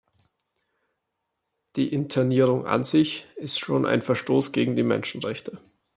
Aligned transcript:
Die 1.75 1.93
Internierung 1.93 2.65
an 2.65 2.83
sich 2.83 3.27
ist 3.35 3.59
schon 3.59 3.85
ein 3.85 4.01
Verstoß 4.01 4.51
gegen 4.51 4.75
die 4.75 4.81
Menschenrechte. 4.81 5.59